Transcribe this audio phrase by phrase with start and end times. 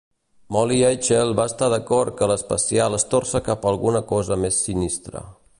[0.55, 5.27] Molly Eichel va estar d'acord que l'especial es torça cap a alguna cosa més sinistra.